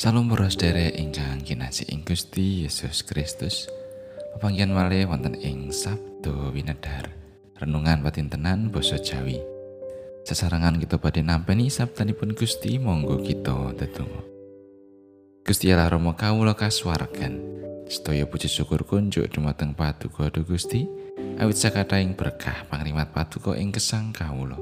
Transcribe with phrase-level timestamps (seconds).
[0.00, 3.68] Salam para sedherek ingkang kinasih ing Gusti Yesus Kristus.
[4.32, 7.12] Pepanggihan malih wonten ing Sabdo Winedhar.
[7.60, 9.36] Renungan patintenan basa Jawi.
[10.24, 14.24] Sesarangan kita badhe nampi sabdanipun Gusti monggo kita tetunggu.
[15.44, 17.36] Gusti Allah Rama kawula kasuwargan.
[17.84, 20.88] Sedaya puji syukur kunjuk dumateng Paduka Gusti
[21.36, 24.56] awit sakataing berkah pangrimat Paduka ing gesang kawula.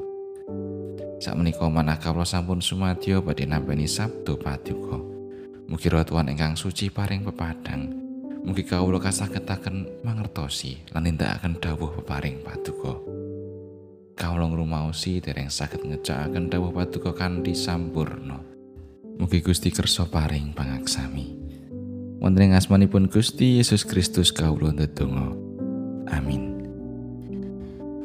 [1.22, 5.17] Sak menika manah kawula sampun sumadyo badhe nampi Sabdo Paduka.
[5.68, 7.92] Mugi roh Tuhan ingkang suci paring pepadang.
[8.40, 12.96] Mugi kawula kasagetaken mangertosi lan nindakaken dawuh peparing paduka.
[14.16, 18.40] Kawula ngrumaosi dereng saged ngecakaken dawuh paduka kanthi sampurna.
[19.20, 21.36] Mugi Gusti kersa paring pangaksami.
[22.16, 25.36] Wonten ing asmanipun Gusti Yesus Kristus kawula ndedonga.
[26.16, 26.64] Amin.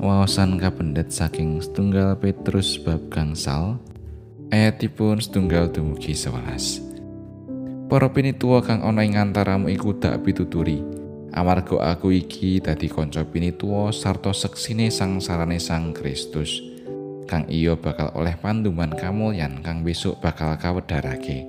[0.03, 3.80] Wawasan kapendet saking setunggal Petrus bab gangsal
[4.52, 6.92] ayatipun setunggal dumugi sewelas.
[7.94, 10.81] Para pinituwa kang ana ing antaramu iku dak pituturi.
[11.30, 16.58] Amarga aku iki dadi kanca pinituwa sarta seksine sangsarane Sang Kristus.
[17.30, 21.45] Kang iya bakal oleh panduman kamulyan kang besok bakal kawedharake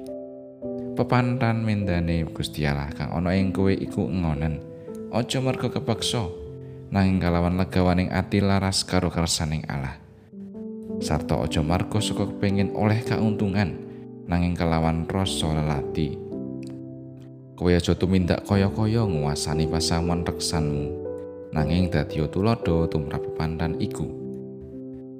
[0.94, 4.60] pepantan mendane Gusti Allah kang ana ing kowe iku ngonen.
[5.16, 6.28] Aja merga kepeksa
[6.92, 9.96] nanging kalawan legawaning ati laras karo kersaning Allah.
[11.00, 13.80] Sarta aja marga saka kepengin oleh kauntungan
[14.28, 16.23] nanging kelawan rasa lelati
[17.54, 21.06] kowe aja tumindak kaya-kaya nguasani pasamuan reksanmu.
[21.54, 24.06] Nanging dadi tulodo tumrap pandan iku.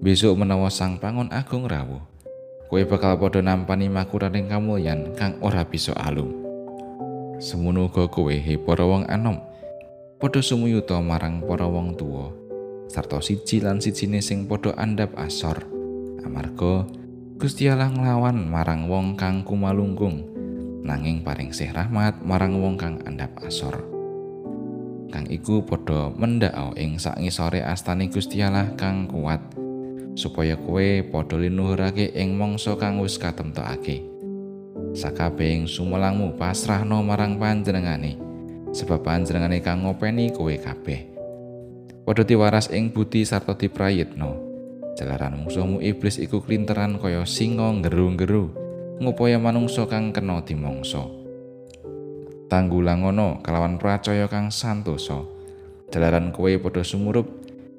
[0.03, 2.15] Besok menawa sang pangon agung rawuh
[2.75, 6.35] kowe bakal padha nampani makuraning kamulyan kang ora bisa alum
[7.39, 9.39] semono uga kowe he para wong anom
[10.19, 12.35] padha sumuyuta marang para wong tuwa
[12.91, 15.63] sarta siji lan sijine sing padha andhap asor.
[16.27, 16.83] Amarga
[17.39, 20.34] Gusti Allah nglawan marang wong kang kumalungkung
[20.85, 23.81] nanging paring sih rahmat marang wong kang andhap asor.
[25.09, 29.41] Kang iku padha mendhak ing sak ngisore astane Gusti Allah kang kuat
[30.13, 34.05] supaya kowe padha linuhurake ing mangsa kang wis katemtokake.
[34.95, 38.21] Sakabehing sumulangmu pasrahno marang panjenengane
[38.71, 41.11] sebab panjenengane kang ngopeni kowe kabeh.
[42.05, 44.37] Padha diwaras ing budi sarta diprayitno.
[44.95, 48.64] Jalaran musuhmu iblis iku klinteran kaya singa ngeru-ngeru.
[49.03, 51.03] Ngupaya manungsa kang kena dimangsa.
[52.47, 55.27] Tanggulangono kalawan pracaya kang santosa.
[55.91, 57.27] Dalaran kowe padha sumurup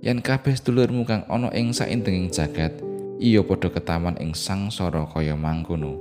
[0.04, 2.80] yen kabeh sedulurmu kang ana ing saindenging jagat
[3.20, 6.00] iya padha ketaman ing sangsara kaya mangkono.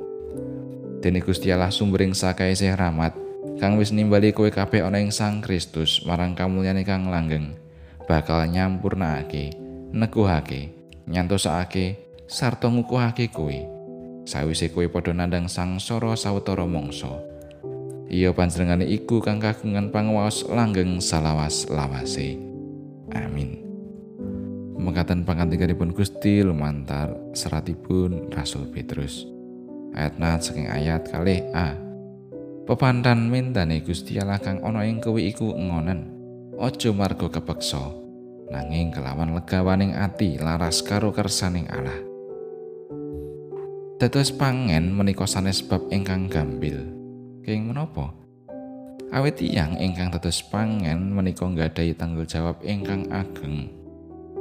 [1.05, 3.15] Dene Gusti Allah sumbering sakae rahmat
[3.61, 7.55] kang wis nimbali kowe kabeh ana ing Sang Kristus marang kamulyane kang langgeng
[8.05, 9.57] bakal nyampurnakake,
[9.93, 10.73] neguhake,
[11.09, 13.74] nyantosake sarta ngukuhake kowe.
[14.25, 17.13] Sawise kowe padha nandang sangsara sawetara mangsa.
[18.09, 22.37] Iya panjenengane iku kang kagungan panguwas langgeng salawas lawase.
[23.13, 23.61] Amin.
[24.77, 29.25] Mekaten pangandikanipun Gusti lumantar seratipun Rasul Petrus.
[29.97, 31.79] Ayat nat saking ayat kalih A.
[32.65, 36.13] Pepantan mintane Gusti Allah kang ana ing kowe iku ngonen.
[36.55, 37.83] Aja marga kepeksa,
[38.55, 42.14] nanging kelawan legawaning ati laras karo kersaning Allah.
[44.05, 46.77] Dados pangen menika sanes sebab ingkang gampil.
[47.41, 48.13] Kenging menapa?
[49.09, 53.73] Awit tiyang ingkang dados pangen menika nggadahi tanggung jawab ingkang ageng.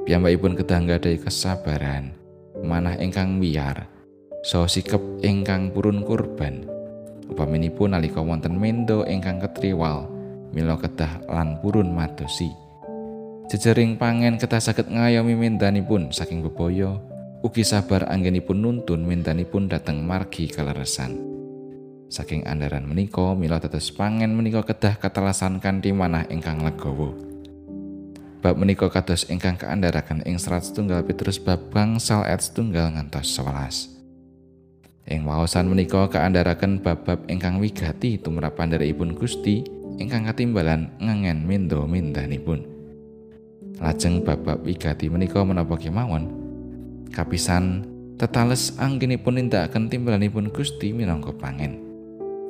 [0.04, 2.12] Piyambakipun kedah nggadahi kesabaran,
[2.60, 3.88] manah ingkang wiyar,
[4.44, 6.68] so sikep ingkang purun kurban.
[7.32, 10.12] Upaminipun nalika wonten mendo ingkang ketriwal,
[10.52, 12.52] mila kedah lan purun madosi.
[13.48, 17.00] Jejering pangen kedah saged ngayomi mendanipun saking bebaya,
[17.44, 21.20] ugi sabar anggenipun nuntun mintanipun dateng margi kaleresan.
[22.08, 27.12] Saking andaran menika mila tetes pangen menika kedah katelasan kanthi manah ingkang legawa.
[28.40, 35.12] Bab menika kados ingkang kaandharaken ing serat setunggal Petrus bab bangsal ayat setunggal ngantos 11.
[35.12, 39.68] Ing waosan menika kaandharaken bab-bab ingkang wigati tumrap pandharekipun Gusti
[40.00, 42.64] ingkang katimbalan ngengen mindo-mindanipun.
[43.84, 46.43] Lajeng bab-bab wigati menika menapa kemawon?
[47.14, 47.86] Kapisan
[48.18, 51.78] tetales anggenipun nindakaken timbalanipun Gusti minangka pangen.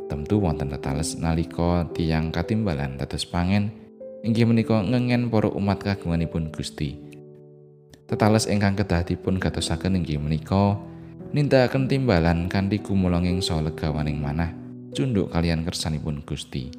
[0.08, 3.76] Tentu wonten tetales nalika tiyang katimbalan dados pangen
[4.24, 6.96] inggih menika ngengen para umat kagunganipun Gusti.
[8.08, 10.80] Tetales ingkang kedah dipun gatosaken inggih menika
[11.36, 14.56] nindakaken timbalan kanthi gumulonging saha legawaning manah
[14.96, 16.72] cunduk kalian kersanipun Gusti.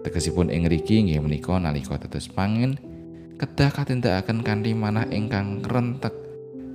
[0.00, 2.80] Tegesipun ing ngriki inggih menika nalika dados pangen
[3.36, 6.29] kedah katindakaken kanthi manah ingkang rentek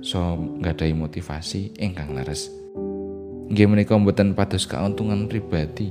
[0.06, 2.46] so nggadahi motivasi ingkang leres.
[3.50, 5.90] Nggih menika mboten pados kauntungan pribadi,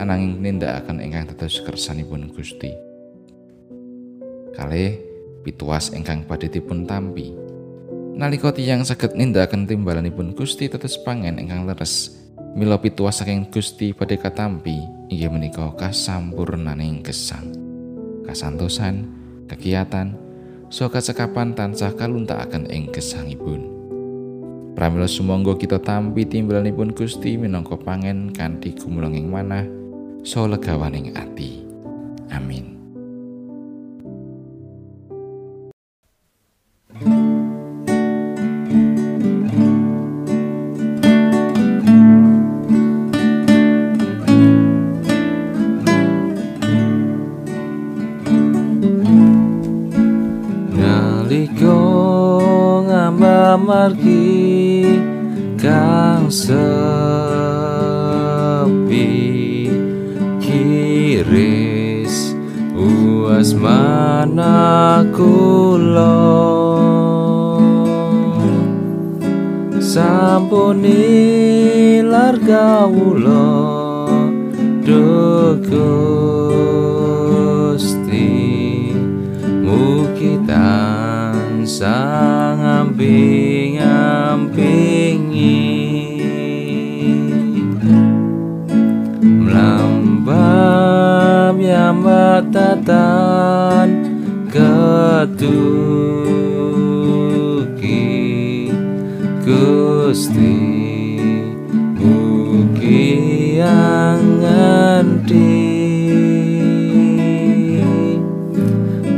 [0.00, 2.72] ananging nindakaken ingkang dados kersanipun Gusti.
[4.56, 4.96] Kalih
[5.44, 7.36] pituas ingkang badhe dipun tampi.
[8.16, 12.24] Nalika tiyang saged nindakaken timbalanipun Gusti tetes pangen ingkang leres,
[12.56, 14.80] mila pituas saking Gusti badhe katampi
[15.12, 17.52] inggih menika kasampurnaning gesang.
[18.24, 19.12] Kasantosan,
[19.44, 20.16] kegiatan,
[20.72, 23.68] so kasekapan tansah kaluntakaken ing gesangipun.
[24.72, 29.68] Pramila sumangga kita tampi timbalanipun Gusti minangka pangen kanthi gumulunging manah
[30.24, 31.60] so legawaning ati.
[32.32, 32.71] Amin.
[53.52, 54.96] amargi
[55.60, 56.72] kang sepi.
[60.40, 62.16] Kiris
[62.72, 64.56] uas manakulo
[69.76, 71.04] sampuni
[72.00, 73.52] larga wulo
[74.82, 76.32] Gusti.
[81.62, 83.41] Sang ambil
[92.32, 93.92] yambatatan
[94.48, 95.52] ketuki
[99.44, 100.56] Gusti
[102.00, 105.60] mugi anganti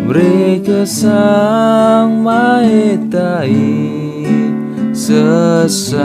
[0.04, 3.58] Mereka sang maetai
[4.90, 6.02] sesami.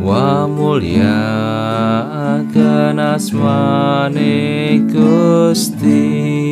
[0.00, 1.41] Wa mulia.
[1.41, 1.41] akan
[2.98, 6.51] asmane Gusti.